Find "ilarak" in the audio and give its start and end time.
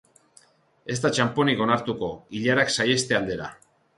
2.39-2.75